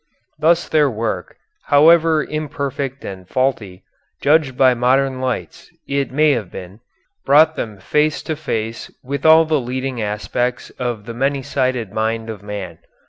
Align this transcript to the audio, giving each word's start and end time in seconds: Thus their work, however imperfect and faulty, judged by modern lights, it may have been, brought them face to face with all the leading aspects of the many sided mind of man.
Thus 0.39 0.67
their 0.67 0.89
work, 0.89 1.35
however 1.65 2.23
imperfect 2.23 3.05
and 3.05 3.29
faulty, 3.29 3.83
judged 4.19 4.57
by 4.57 4.73
modern 4.73 5.19
lights, 5.21 5.69
it 5.87 6.11
may 6.11 6.31
have 6.31 6.49
been, 6.51 6.79
brought 7.23 7.55
them 7.55 7.77
face 7.77 8.23
to 8.23 8.35
face 8.35 8.89
with 9.03 9.27
all 9.27 9.45
the 9.45 9.59
leading 9.61 10.01
aspects 10.01 10.71
of 10.79 11.05
the 11.05 11.13
many 11.13 11.43
sided 11.43 11.93
mind 11.93 12.31
of 12.31 12.41
man. 12.41 12.79